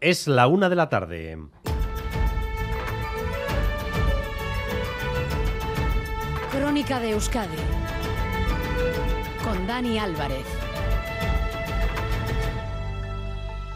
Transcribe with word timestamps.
Es 0.00 0.28
la 0.28 0.46
una 0.46 0.68
de 0.68 0.76
la 0.76 0.90
tarde. 0.90 1.38
Crónica 6.52 7.00
de 7.00 7.12
Euskadi 7.12 7.56
con 9.42 9.66
Dani 9.66 9.98
Álvarez. 9.98 10.44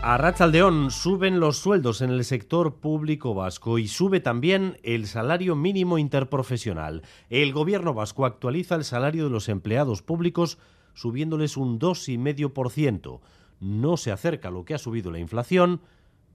A 0.03 0.19
Rachaldeón 0.19 0.91
suben 0.91 1.41
los 1.41 1.57
sueldos 1.57 2.03
en 2.03 2.11
el 2.11 2.25
sector 2.25 2.77
público 2.77 3.35
vasco 3.35 3.79
y 3.79 3.89
sube 3.89 4.21
también 4.21 4.79
el 4.83 5.07
salario 5.07 5.57
mínimo 5.57 5.97
interprofesional. 5.97 7.03
El 7.31 7.55
gobierno 7.55 7.95
vasco 7.95 8.27
actualiza 8.27 8.75
el 8.75 8.85
salario 8.85 9.25
de 9.25 9.31
los 9.31 9.49
empleados 9.49 10.03
públicos 10.03 10.59
subiéndoles 10.93 11.57
un 11.57 11.79
2,5%. 11.79 13.21
No 13.61 13.97
se 13.97 14.13
acerca 14.13 14.49
a 14.49 14.51
lo 14.51 14.65
que 14.65 14.75
ha 14.75 14.79
subido 14.79 15.11
la 15.11 15.19
inflación, 15.19 15.81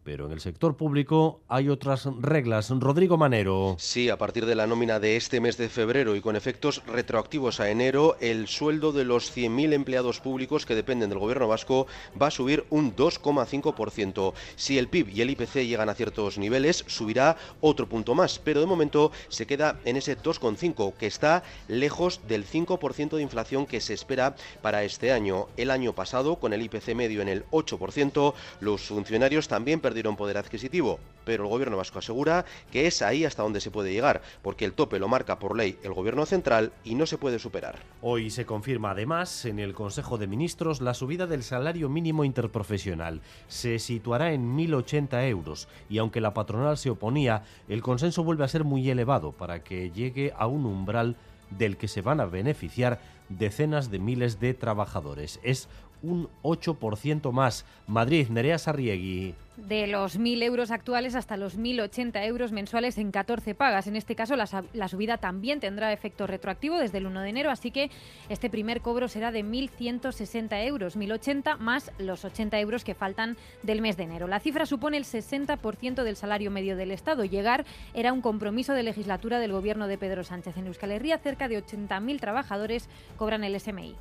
pero 0.06 0.28
en 0.28 0.32
el 0.32 0.40
sector 0.40 0.78
público 0.78 1.42
hay 1.50 1.68
otras 1.68 2.08
reglas. 2.22 2.70
Rodrigo 2.70 3.18
Manero. 3.18 3.76
Sí, 3.80 4.10
a 4.10 4.18
partir 4.20 4.46
de 4.46 4.54
la 4.54 4.68
nómina 4.68 5.00
de 5.00 5.18
este 5.18 5.42
mes 5.42 5.58
de 5.58 5.68
febrero 5.68 6.16
y 6.16 6.22
con 6.22 6.36
efectos 6.36 6.84
retroactivos 6.86 7.60
a 7.60 7.72
enero, 7.72 8.16
el 8.22 8.48
sueldo 8.48 8.92
de 8.92 9.04
los 9.04 9.36
100.000 9.36 9.74
empleados 9.74 10.20
públicos 10.20 10.68
que 10.68 10.76
dependen 10.76 11.10
del 11.10 11.18
gobierno 11.18 11.48
vasco 11.48 11.88
va 12.22 12.28
a 12.28 12.32
subir 12.32 12.66
un 12.70 12.96
2,5%. 12.96 14.34
Si 14.56 14.78
el 14.78 14.88
PIB 14.90 15.10
y 15.10 15.22
el 15.22 15.32
IPC 15.32 15.66
llegan 15.66 15.90
a 15.90 15.96
ciertos 15.96 16.38
niveles, 16.38 16.86
subirá 16.86 17.36
otro 17.60 17.90
punto 17.90 18.14
más, 18.14 18.38
pero 18.38 18.60
de 18.60 18.68
momento 18.68 19.12
se 19.28 19.48
queda 19.48 19.80
en 19.86 19.98
ese 19.98 20.16
2,5, 20.16 20.94
que 20.94 21.08
está 21.08 21.42
lejos 21.68 22.22
del 22.28 22.46
5% 22.46 23.16
de 23.16 23.24
inflación 23.24 23.66
que 23.66 23.82
se 23.82 23.96
espera 23.96 24.36
para 24.62 24.84
este 24.84 25.12
año. 25.12 25.48
El 25.58 25.72
año 25.72 25.94
pasado, 25.94 26.36
con 26.36 26.54
el 26.54 26.62
IPC 26.62 26.94
medio 26.94 27.24
en 27.24 27.30
el 27.30 27.46
8%, 27.48 28.36
los 28.60 28.82
funcionarios 28.82 29.48
también 29.48 29.80
perdieron 29.80 29.95
dieron 29.96 30.16
poder 30.16 30.38
adquisitivo, 30.38 31.00
pero 31.26 31.44
el 31.44 31.50
gobierno 31.50 31.78
vasco 31.78 31.98
asegura 31.98 32.46
que 32.72 32.86
es 32.86 33.02
ahí 33.02 33.26
hasta 33.26 33.42
donde 33.42 33.62
se 33.62 33.72
puede 33.72 33.92
llegar, 33.92 34.22
porque 34.44 34.66
el 34.66 34.74
tope 34.74 35.00
lo 35.00 35.08
marca 35.08 35.40
por 35.40 35.58
ley 35.58 35.80
el 35.84 35.94
gobierno 35.94 36.26
central 36.28 36.72
y 36.84 36.94
no 36.94 37.08
se 37.08 37.18
puede 37.18 37.40
superar. 37.40 37.80
Hoy 38.02 38.30
se 38.30 38.46
confirma 38.46 38.92
además 38.92 39.46
en 39.46 39.60
el 39.60 39.74
Consejo 39.74 40.18
de 40.18 40.28
Ministros 40.28 40.82
la 40.82 40.94
subida 40.94 41.26
del 41.26 41.42
salario 41.42 41.90
mínimo 41.90 42.24
interprofesional. 42.24 43.22
Se 43.48 43.80
situará 43.80 44.34
en 44.34 44.56
1.080 44.56 45.28
euros 45.30 45.68
y 45.90 45.98
aunque 45.98 46.22
la 46.22 46.34
patronal 46.34 46.78
se 46.78 46.90
oponía, 46.92 47.44
el 47.68 47.82
consenso 47.82 48.24
vuelve 48.24 48.44
a 48.44 48.50
ser 48.50 48.64
muy 48.64 48.90
elevado 48.90 49.32
para 49.32 49.64
que 49.64 49.92
llegue 49.92 50.34
a 50.38 50.48
un 50.48 50.66
umbral 50.66 51.16
del 51.50 51.78
que 51.78 51.88
se 51.88 52.02
van 52.02 52.20
a 52.20 52.26
beneficiar 52.26 53.00
decenas 53.30 53.90
de 53.90 54.00
miles 54.00 54.40
de 54.40 54.54
trabajadores. 54.54 55.40
Es 55.44 55.68
un 56.02 56.30
8% 56.44 57.32
más. 57.32 57.66
Madrid, 57.88 58.28
Nerea 58.30 58.58
Sarriegui. 58.58 59.36
De 59.58 59.88
los 59.88 60.20
1.000 60.20 60.44
euros 60.44 60.70
actuales 60.70 61.16
hasta 61.16 61.38
los 61.38 61.58
1.080 61.58 62.26
euros 62.26 62.52
mensuales 62.52 62.98
en 62.98 63.12
14 63.12 63.56
pagas. 63.56 63.88
En 63.88 63.96
este 63.96 64.14
caso, 64.14 64.36
la, 64.36 64.50
la, 64.74 64.88
subida 64.90 65.18
también 65.18 65.62
tendrá 65.62 65.94
efecto 65.94 66.28
retroactivo 66.28 66.78
desde 66.78 66.98
el 66.98 67.06
1 67.06 67.22
de 67.22 67.30
enero, 67.30 67.52
así 67.52 67.72
que 67.72 67.90
este 68.28 68.50
primer 68.50 68.82
cobro 68.82 69.08
será 69.08 69.32
de 69.32 69.46
1.160 69.46 70.66
euros, 70.66 70.98
1.080 70.98 71.58
más 71.58 71.92
los 72.00 72.26
80 72.26 72.60
euros 72.60 72.84
que 72.84 72.96
faltan 72.96 73.38
del 73.64 73.82
mes 73.82 73.96
de 73.96 74.04
enero. 74.04 74.28
La 74.28 74.42
cifra 74.42 74.66
supone 74.66 74.98
el 74.98 75.06
60% 75.06 76.04
del 76.04 76.18
salario 76.18 76.52
medio 76.52 76.76
del 76.76 76.92
Estado. 76.92 77.24
Llegar 77.24 77.66
era 77.94 78.12
un 78.12 78.20
compromiso 78.20 78.74
de 78.74 78.84
legislatura 78.84 79.40
del 79.40 79.54
gobierno 79.54 79.88
de 79.88 79.98
Pedro 79.98 80.26
Sánchez. 80.26 80.58
En 80.58 80.68
Euskal 80.68 80.92
Herria, 80.92 81.18
cerca 81.18 81.48
de 81.48 81.64
80.000 81.64 82.20
trabajadores 82.20 82.90
cobran 83.18 83.46
el 83.46 83.58
SMI 83.58 83.96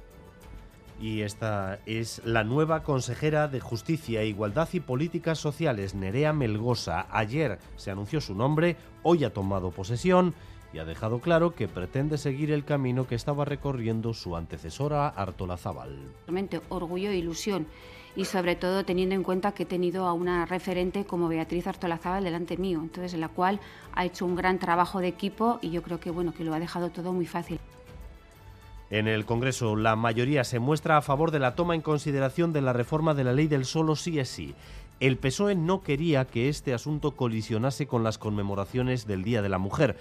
y 1.01 1.23
esta 1.23 1.79
es 1.87 2.23
la 2.25 2.45
nueva 2.45 2.83
consejera 2.83 3.49
de 3.49 3.61
Justicia, 3.61 4.25
Igualdad 4.25 4.69
y 4.73 4.81
Políticas 4.81 5.39
Sociales, 5.39 5.95
Nerea 5.95 6.33
Melgosa. 6.33 7.07
Ayer 7.11 7.59
se 7.77 7.91
anunció 7.91 8.21
su 8.21 8.35
nombre, 8.35 8.77
hoy 9.03 9.25
ha 9.25 9.33
tomado 9.33 9.71
posesión 9.71 10.35
y 10.73 10.79
ha 10.79 10.85
dejado 10.85 11.21
claro 11.21 11.55
que 11.55 11.69
pretende 11.69 12.19
seguir 12.19 12.51
el 12.51 12.65
camino 12.65 13.07
que 13.07 13.15
estaba 13.15 13.45
recorriendo 13.45 14.13
su 14.13 14.37
antecesora 14.37 15.09
Artola. 15.09 15.57
Realmente 16.27 16.61
orgullo 16.69 17.11
e 17.11 17.17
ilusión 17.17 17.67
y 18.17 18.25
sobre 18.25 18.57
todo 18.57 18.85
teniendo 18.85 19.15
en 19.15 19.23
cuenta 19.23 19.53
que 19.53 19.65
he 19.65 19.67
tenido 19.67 20.07
a 20.07 20.13
una 20.13 20.47
referente 20.47 21.05
como 21.05 21.29
Beatriz 21.29 21.67
Artolazábal 21.67 22.25
delante 22.25 22.57
mío, 22.57 22.81
entonces 22.83 23.15
en 23.15 23.21
la 23.21 23.29
cual 23.29 23.61
ha 23.93 24.05
hecho 24.05 24.27
un 24.27 24.37
gran 24.37 24.59
trabajo 24.59 25.01
de 25.01 25.09
equipo 25.09 25.59
y 25.63 25.71
yo 25.71 25.83
creo 25.83 26.01
que 26.01 26.11
bueno 26.11 26.33
que 26.33 26.45
lo 26.45 26.55
ha 26.55 26.61
dejado 26.61 26.91
todo 26.91 27.13
muy 27.13 27.27
fácil. 27.27 27.61
En 28.91 29.09
el 29.09 29.25
Congreso, 29.25 29.77
la 29.77 29.97
mayoría 29.97 30.45
se 30.45 30.59
muestra 30.59 30.97
a 30.97 31.03
favor 31.03 31.31
de 31.31 31.39
la 31.39 31.55
toma 31.55 31.75
en 31.75 31.81
consideración 31.81 32.53
de 32.53 32.61
la 32.61 32.73
reforma 32.73 33.15
de 33.15 33.25
la 33.25 33.33
ley 33.33 33.47
del 33.47 33.65
solo 33.65 33.97
sí 33.97 34.19
es 34.19 34.29
sí. 34.29 34.55
El 35.01 35.17
PSOE 35.17 35.55
no 35.55 35.83
quería 35.83 36.27
que 36.27 36.49
este 36.49 36.75
asunto 36.75 37.13
colisionase 37.13 37.87
con 37.87 38.05
las 38.05 38.19
conmemoraciones 38.19 39.07
del 39.07 39.25
Día 39.25 39.43
de 39.43 39.49
la 39.49 39.59
Mujer, 39.59 39.97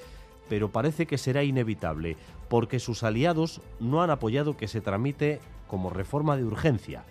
pero 0.49 0.69
parece 0.69 1.07
que 1.07 1.17
será 1.17 1.43
inevitable, 1.43 2.17
porque 2.49 2.79
sus 2.79 3.03
aliados 3.03 3.61
no 3.79 4.03
han 4.03 4.09
apoyado 4.09 4.57
que 4.57 4.67
se 4.67 4.81
tramite 4.81 5.39
como 5.67 5.89
reforma 5.89 6.35
de 6.35 6.43
urgencia. 6.43 7.05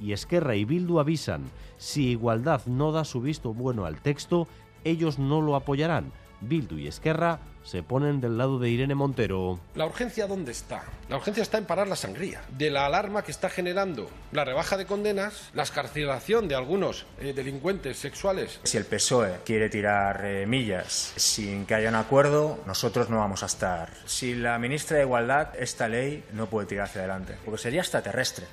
Y 0.00 0.12
Esquerra 0.12 0.56
y 0.56 0.64
Bildu 0.64 0.98
avisan, 0.98 1.44
si 1.76 2.08
Igualdad 2.08 2.62
no 2.66 2.90
da 2.90 3.04
su 3.04 3.20
visto 3.20 3.52
bueno 3.52 3.84
al 3.84 4.00
texto, 4.00 4.48
ellos 4.84 5.18
no 5.18 5.40
lo 5.42 5.54
apoyarán. 5.56 6.10
Bildu 6.40 6.78
y 6.78 6.88
Esquerra 6.88 7.40
se 7.64 7.82
ponen 7.82 8.20
del 8.20 8.38
lado 8.38 8.58
de 8.58 8.70
Irene 8.70 8.94
Montero. 8.94 9.60
¿La 9.74 9.84
urgencia 9.84 10.26
dónde 10.26 10.52
está? 10.52 10.84
La 11.10 11.16
urgencia 11.16 11.42
está 11.42 11.58
en 11.58 11.66
parar 11.66 11.86
la 11.86 11.96
sangría, 11.96 12.40
de 12.56 12.70
la 12.70 12.86
alarma 12.86 13.22
que 13.22 13.30
está 13.30 13.50
generando 13.50 14.08
la 14.32 14.44
rebaja 14.44 14.78
de 14.78 14.86
condenas, 14.86 15.50
la 15.52 15.64
escarcelación 15.64 16.48
de 16.48 16.54
algunos 16.54 17.06
eh, 17.20 17.34
delincuentes 17.34 17.98
sexuales. 17.98 18.60
Si 18.62 18.78
el 18.78 18.86
PSOE 18.86 19.40
quiere 19.44 19.68
tirar 19.68 20.24
eh, 20.24 20.46
millas 20.46 21.12
sin 21.16 21.66
que 21.66 21.74
haya 21.74 21.90
un 21.90 21.96
acuerdo, 21.96 22.58
nosotros 22.66 23.10
no 23.10 23.18
vamos 23.18 23.42
a 23.42 23.46
estar. 23.46 23.90
Si 24.06 24.34
la 24.34 24.58
ministra 24.58 24.96
de 24.96 25.02
Igualdad, 25.02 25.50
esta 25.58 25.88
ley 25.88 26.24
no 26.32 26.46
puede 26.46 26.68
tirar 26.68 26.86
hacia 26.86 27.02
adelante, 27.02 27.34
porque 27.44 27.60
sería 27.60 27.82
extraterrestre. 27.82 28.46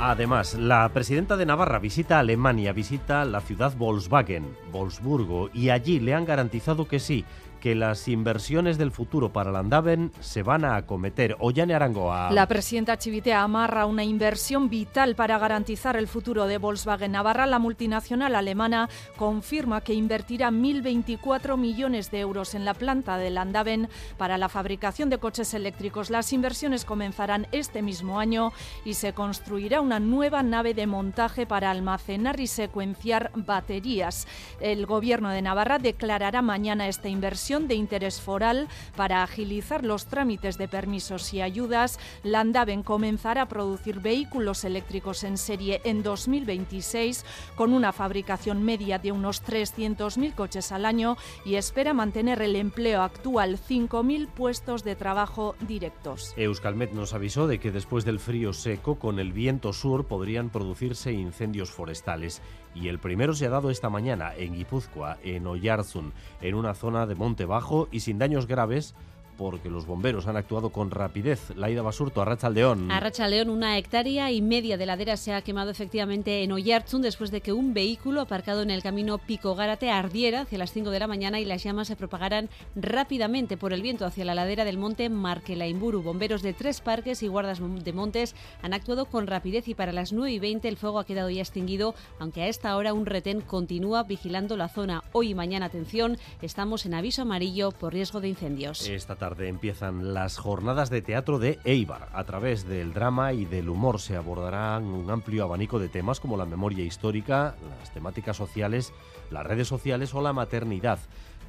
Además, 0.00 0.54
la 0.54 0.88
presidenta 0.90 1.36
de 1.36 1.44
Navarra 1.44 1.80
visita 1.80 2.20
Alemania, 2.20 2.72
visita 2.72 3.24
la 3.24 3.40
ciudad 3.40 3.76
Volkswagen, 3.76 4.56
Wolfsburgo, 4.70 5.50
y 5.52 5.70
allí 5.70 5.98
le 5.98 6.14
han 6.14 6.24
garantizado 6.24 6.86
que 6.86 7.00
sí, 7.00 7.24
que 7.58 7.74
las 7.74 8.08
inversiones 8.08 8.78
del 8.78 8.92
futuro 8.92 9.32
para 9.32 9.50
Landaven 9.50 10.12
se 10.20 10.42
van 10.42 10.64
a 10.64 10.76
acometer. 10.76 11.36
Ollane 11.40 11.74
Arangoa. 11.74 12.30
La 12.30 12.46
presidenta 12.46 12.96
Chivitea 12.96 13.42
amarra 13.42 13.86
una 13.86 14.04
inversión 14.04 14.68
vital 14.68 15.14
para 15.14 15.38
garantizar 15.38 15.96
el 15.96 16.08
futuro 16.08 16.46
de 16.46 16.58
Volkswagen 16.58 17.12
Navarra. 17.12 17.46
La 17.46 17.58
multinacional 17.58 18.34
alemana 18.34 18.88
confirma 19.16 19.80
que 19.80 19.94
invertirá 19.94 20.50
1.024 20.50 21.56
millones 21.56 22.10
de 22.10 22.20
euros 22.20 22.54
en 22.54 22.64
la 22.64 22.74
planta 22.74 23.18
de 23.18 23.30
Landaven 23.30 23.88
para 24.16 24.38
la 24.38 24.48
fabricación 24.48 25.10
de 25.10 25.18
coches 25.18 25.54
eléctricos. 25.54 26.10
Las 26.10 26.32
inversiones 26.32 26.84
comenzarán 26.84 27.46
este 27.52 27.82
mismo 27.82 28.20
año 28.20 28.52
y 28.84 28.94
se 28.94 29.12
construirá 29.12 29.80
una 29.80 30.00
nueva 30.00 30.42
nave 30.42 30.74
de 30.74 30.86
montaje 30.86 31.46
para 31.46 31.70
almacenar 31.70 32.38
y 32.40 32.46
secuenciar 32.46 33.32
baterías. 33.34 34.26
El 34.60 34.86
gobierno 34.86 35.30
de 35.30 35.42
Navarra 35.42 35.78
declarará 35.78 36.42
mañana 36.42 36.88
esta 36.88 37.08
inversión 37.08 37.47
de 37.48 37.74
interés 37.74 38.20
foral 38.20 38.68
para 38.94 39.22
agilizar 39.22 39.82
los 39.82 40.04
trámites 40.04 40.58
de 40.58 40.68
permisos 40.68 41.32
y 41.32 41.40
ayudas. 41.40 41.98
Landaven 42.22 42.82
comenzará 42.82 43.42
a 43.42 43.48
producir 43.48 44.00
vehículos 44.00 44.64
eléctricos 44.64 45.24
en 45.24 45.38
serie 45.38 45.80
en 45.84 46.02
2026 46.02 47.24
con 47.56 47.72
una 47.72 47.92
fabricación 47.92 48.62
media 48.62 48.98
de 48.98 49.12
unos 49.12 49.42
300.000 49.42 50.34
coches 50.34 50.72
al 50.72 50.84
año 50.84 51.16
y 51.46 51.54
espera 51.54 51.94
mantener 51.94 52.42
el 52.42 52.54
empleo 52.54 53.00
actual, 53.00 53.58
5.000 53.58 54.28
puestos 54.28 54.84
de 54.84 54.94
trabajo 54.94 55.56
directos. 55.66 56.34
Euskalmet 56.36 56.92
nos 56.92 57.14
avisó 57.14 57.46
de 57.46 57.58
que 57.58 57.70
después 57.70 58.04
del 58.04 58.18
frío 58.18 58.52
seco 58.52 58.98
con 58.98 59.18
el 59.18 59.32
viento 59.32 59.72
sur 59.72 60.04
podrían 60.04 60.50
producirse 60.50 61.12
incendios 61.12 61.70
forestales 61.70 62.42
y 62.80 62.88
el 62.88 62.98
primero 62.98 63.34
se 63.34 63.46
ha 63.46 63.50
dado 63.50 63.70
esta 63.70 63.90
mañana 63.90 64.32
en 64.36 64.54
Guipúzcoa, 64.54 65.18
en 65.24 65.46
Oyarzun, 65.46 66.12
en 66.40 66.54
una 66.54 66.74
zona 66.74 67.06
de 67.06 67.14
monte 67.14 67.44
bajo 67.44 67.88
y 67.90 68.00
sin 68.00 68.18
daños 68.18 68.46
graves 68.46 68.94
porque 69.38 69.70
los 69.70 69.86
bomberos 69.86 70.26
han 70.26 70.36
actuado 70.36 70.70
con 70.70 70.90
rapidez. 70.90 71.56
Laida 71.56 71.80
Basurto, 71.80 72.20
Arracha 72.20 72.50
León. 72.50 72.90
Arracha 72.90 73.28
León, 73.28 73.48
una 73.48 73.78
hectárea 73.78 74.32
y 74.32 74.42
media 74.42 74.76
de 74.76 74.84
ladera 74.84 75.16
se 75.16 75.32
ha 75.32 75.42
quemado 75.42 75.70
efectivamente 75.70 76.42
en 76.42 76.50
Oyarzun 76.50 77.00
después 77.00 77.30
de 77.30 77.40
que 77.40 77.52
un 77.52 77.72
vehículo 77.72 78.20
aparcado 78.20 78.62
en 78.62 78.70
el 78.70 78.82
camino 78.82 79.16
Pico 79.18 79.54
Gárate 79.54 79.90
ardiera 79.90 80.40
hacia 80.40 80.58
las 80.58 80.72
5 80.72 80.90
de 80.90 80.98
la 80.98 81.06
mañana 81.06 81.38
y 81.38 81.44
las 81.44 81.62
llamas 81.62 81.86
se 81.86 81.94
propagaran 81.94 82.50
rápidamente 82.74 83.56
por 83.56 83.72
el 83.72 83.80
viento 83.80 84.04
hacia 84.04 84.24
la 84.24 84.34
ladera 84.34 84.64
del 84.64 84.76
monte 84.76 85.08
Marquelaimburu. 85.08 86.02
Bomberos 86.02 86.42
de 86.42 86.52
tres 86.52 86.80
parques 86.80 87.22
y 87.22 87.28
guardas 87.28 87.60
de 87.60 87.92
montes 87.92 88.34
han 88.60 88.74
actuado 88.74 89.06
con 89.06 89.28
rapidez 89.28 89.68
y 89.68 89.74
para 89.74 89.92
las 89.92 90.12
9 90.12 90.32
y 90.32 90.38
20 90.40 90.66
el 90.66 90.76
fuego 90.76 90.98
ha 90.98 91.06
quedado 91.06 91.30
ya 91.30 91.42
extinguido, 91.42 91.94
aunque 92.18 92.42
a 92.42 92.48
esta 92.48 92.76
hora 92.76 92.92
un 92.92 93.06
retén 93.06 93.40
continúa 93.40 94.02
vigilando 94.02 94.56
la 94.56 94.68
zona. 94.68 95.04
Hoy 95.12 95.30
y 95.30 95.34
mañana, 95.36 95.66
atención, 95.66 96.18
estamos 96.42 96.86
en 96.86 96.94
aviso 96.94 97.22
amarillo 97.22 97.70
por 97.70 97.92
riesgo 97.92 98.20
de 98.20 98.28
incendios. 98.28 98.88
Esta 98.88 99.14
tarde 99.14 99.27
empiezan 99.40 100.14
las 100.14 100.38
jornadas 100.38 100.90
de 100.90 101.02
teatro 101.02 101.38
de 101.38 101.58
Eibar. 101.64 102.08
A 102.12 102.24
través 102.24 102.66
del 102.66 102.92
drama 102.92 103.32
y 103.32 103.44
del 103.44 103.68
humor 103.68 104.00
se 104.00 104.16
abordarán 104.16 104.84
un 104.84 105.10
amplio 105.10 105.44
abanico 105.44 105.78
de 105.78 105.88
temas 105.88 106.20
como 106.20 106.36
la 106.36 106.46
memoria 106.46 106.84
histórica, 106.84 107.54
las 107.80 107.92
temáticas 107.92 108.36
sociales, 108.36 108.92
las 109.30 109.46
redes 109.46 109.68
sociales 109.68 110.14
o 110.14 110.22
la 110.22 110.32
maternidad. 110.32 110.98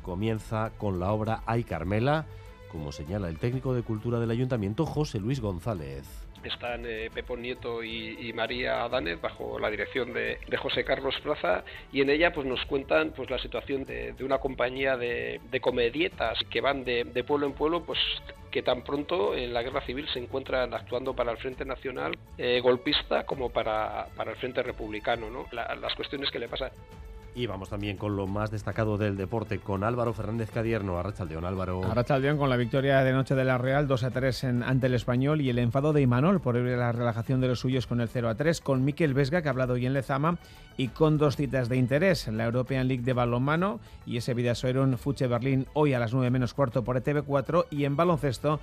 Comienza 0.01 0.71
con 0.77 0.99
la 0.99 1.11
obra 1.11 1.43
Ay 1.45 1.63
Carmela, 1.63 2.25
como 2.71 2.91
señala 2.91 3.29
el 3.29 3.39
técnico 3.39 3.73
de 3.73 3.83
cultura 3.83 4.19
del 4.19 4.31
ayuntamiento 4.31 4.85
José 4.85 5.19
Luis 5.19 5.39
González 5.39 6.28
están 6.43 6.85
eh, 6.85 7.09
Pepo 7.13 7.35
Nieto 7.35 7.83
y, 7.83 8.31
María 8.33 8.83
Adánez 8.83 9.19
bajo 9.19 9.59
la 9.59 9.69
dirección 9.69 10.13
de, 10.13 10.37
José 10.57 10.83
Carlos 10.83 11.15
Plaza 11.21 11.63
y 11.91 12.01
en 12.01 12.09
ella 12.09 12.31
pues 12.31 12.47
nos 12.47 12.63
cuentan 12.65 13.11
pues 13.11 13.29
la 13.29 13.39
situación 13.39 13.85
de, 13.85 14.15
una 14.21 14.37
compañía 14.37 14.95
de, 14.97 15.39
comedietas 15.61 16.37
que 16.49 16.61
van 16.61 16.83
de, 16.83 17.05
pueblo 17.27 17.47
en 17.47 17.53
pueblo 17.53 17.83
pues 17.83 17.99
que 18.51 18.63
tan 18.63 18.83
pronto 18.83 19.35
en 19.35 19.53
la 19.53 19.61
guerra 19.61 19.81
civil 19.81 20.07
se 20.11 20.19
encuentran 20.19 20.73
actuando 20.73 21.13
para 21.13 21.31
el 21.31 21.37
Frente 21.37 21.65
Nacional 21.65 22.17
eh, 22.37 22.59
golpista 22.61 23.25
como 23.25 23.49
para, 23.49 24.07
para 24.15 24.31
el 24.31 24.37
Frente 24.37 24.63
Republicano, 24.63 25.29
¿no? 25.29 25.45
las 25.51 25.93
cuestiones 25.95 26.31
que 26.31 26.39
le 26.39 26.47
pasan. 26.47 26.71
Y 27.39 27.47
vamos 27.47 27.69
también 27.69 27.95
con 27.95 28.17
lo 28.17 28.27
más 28.27 28.51
destacado 28.51 28.97
del 28.97 29.15
deporte, 29.15 29.59
con 29.59 29.85
Álvaro 29.85 30.11
Fernández 30.11 30.51
Cadierno. 30.51 30.97
Arrachaldeón, 30.99 31.45
Álvaro. 31.45 31.85
Arrachaldeón 31.85 32.37
con 32.37 32.49
la 32.49 32.57
victoria 32.57 33.01
de 33.01 33.13
noche 33.13 33.33
de 33.33 33.45
la 33.45 33.57
Real 33.57 33.87
2 33.87 34.03
a 34.03 34.11
3 34.11 34.43
en, 34.43 34.61
ante 34.61 34.87
el 34.87 34.93
Español 34.93 35.39
y 35.39 35.49
el 35.49 35.57
enfado 35.57 35.93
de 35.93 36.01
Imanol 36.01 36.41
por 36.41 36.55
la 36.55 36.91
relajación 36.91 37.39
de 37.39 37.47
los 37.47 37.61
suyos 37.61 37.87
con 37.87 38.01
el 38.01 38.09
0 38.09 38.27
a 38.27 38.35
3, 38.35 38.59
con 38.59 38.83
Miquel 38.83 39.13
Vesga, 39.13 39.41
que 39.41 39.47
ha 39.47 39.51
hablado 39.51 39.75
hoy 39.75 39.85
en 39.85 39.93
Lezama, 39.93 40.37
y 40.75 40.89
con 40.89 41.17
dos 41.17 41.37
citas 41.37 41.69
de 41.69 41.77
interés, 41.77 42.27
la 42.27 42.43
European 42.43 42.89
League 42.89 43.03
de 43.03 43.13
balonmano 43.13 43.79
y 44.05 44.17
ese 44.17 44.33
Vidasoeron 44.33 44.97
Fuche 44.97 45.27
Berlín 45.27 45.65
hoy 45.71 45.93
a 45.93 45.99
las 45.99 46.13
9 46.13 46.31
menos 46.31 46.53
cuarto 46.53 46.83
por 46.83 47.01
ETV4 47.01 47.67
y 47.69 47.85
en 47.85 47.95
baloncesto 47.95 48.59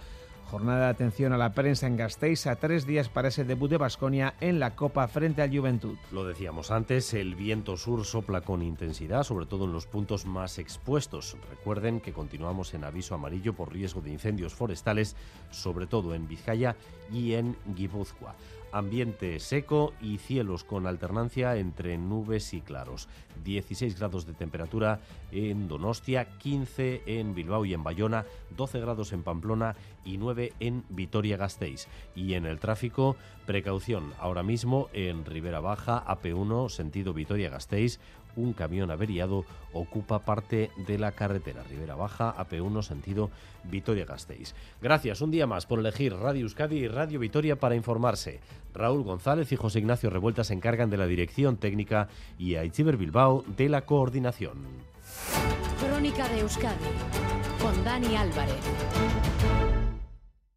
Jornada 0.51 0.85
de 0.85 0.91
atención 0.91 1.33
a 1.33 1.39
la 1.39 1.55
prensa 1.55 1.89
en 1.89 1.97
Gasteiz 1.97 2.47
a 2.47 2.55
tres 2.55 2.87
días 2.87 3.09
para 3.09 3.29
ese 3.29 3.45
debut 3.45 3.69
de 3.69 3.79
Basconia 3.79 4.35
en 4.41 4.61
la 4.61 4.77
Copa 4.77 5.09
frente 5.09 5.43
al 5.43 5.57
Juventud. 5.57 5.97
Lo 6.13 6.25
decíamos 6.25 6.71
antes, 6.71 7.15
el 7.15 7.35
viento 7.35 7.77
sur 7.77 8.05
sopla 8.05 8.43
con 8.43 8.63
intensidad, 8.63 9.25
sobre 9.25 9.47
todo 9.47 9.65
en 9.65 9.73
los 9.73 9.87
puntos 9.87 10.25
más 10.25 10.59
expuestos. 10.59 11.37
Recuerden 11.51 12.01
que 12.01 12.13
continuamos 12.13 12.75
en 12.75 12.85
aviso 12.85 13.17
amarillo 13.17 13.55
por 13.55 13.73
riesgo 13.73 14.01
de 14.01 14.13
incendios 14.13 14.55
forestales, 14.55 15.17
sobre 15.51 15.89
todo 15.89 16.15
en 16.15 16.29
Vizcaya 16.29 16.77
y 17.13 17.35
en 17.35 17.57
Guipúzcoa 17.75 18.37
ambiente 18.77 19.41
seco 19.41 19.93
y 20.01 20.19
cielos 20.19 20.65
con 20.65 20.87
alternancia 20.87 21.57
entre 21.57 21.97
nubes 21.99 22.53
y 22.53 22.61
claros. 22.61 23.09
16 23.45 23.99
grados 23.99 24.27
de 24.27 24.35
temperatura 24.35 25.01
en 25.33 25.69
Donostia, 25.69 26.27
15 26.39 27.03
en 27.07 27.35
Bilbao 27.35 27.65
y 27.65 27.75
en 27.75 27.83
Bayona, 27.85 28.25
12 28.57 28.81
grados 28.81 29.13
en 29.13 29.23
Pamplona 29.23 29.77
y 30.05 30.19
9 30.19 30.53
en 30.61 30.85
Vitoria-Gasteiz. 30.91 31.89
Y 32.15 32.35
en 32.35 32.47
el 32.47 32.59
tráfico, 32.59 33.17
precaución 33.47 34.13
ahora 34.19 34.43
mismo 34.43 34.89
en 34.93 35.25
Ribera 35.25 35.61
Baja, 35.61 36.05
AP1, 36.07 36.69
sentido 36.69 37.13
Vitoria-Gasteiz, 37.13 37.99
un 38.37 38.53
camión 38.53 38.91
averiado 38.91 39.45
ocupa 39.73 40.21
parte 40.21 40.71
de 40.87 40.99
la 40.99 41.13
carretera 41.13 41.63
Ribera 41.63 41.95
Baja, 41.95 42.35
AP1, 42.37 42.83
sentido 42.83 43.31
Vitoria-Gasteiz. 43.65 44.55
Gracias 44.81 45.21
un 45.21 45.31
día 45.31 45.47
más 45.47 45.67
por 45.67 45.81
elegir 45.81 46.15
Radio 46.15 46.43
Euskadi 46.43 46.77
y 46.77 46.89
Radio 46.89 47.19
Vitoria 47.19 47.57
para 47.57 47.75
informarse. 47.75 48.41
Raúl 48.77 49.03
González 49.03 49.51
y 49.53 49.57
José 49.57 49.81
Ignacio 49.81 50.11
Revuelta 50.11 50.45
se 50.45 50.55
encargan 50.55 50.91
de 50.91 50.97
la 50.97 51.07
dirección 51.07 51.57
técnica 51.57 52.09
y 52.39 52.57
Aichiber 52.57 52.97
Bilbao 52.97 53.45
de 53.57 53.69
la 53.69 53.87
coordinación. 53.87 54.59
Crónica 55.81 56.29
de 56.29 56.41
Euskadi 56.41 56.75
con 57.61 57.85
Dani 57.85 58.17
Álvarez. 58.17 58.57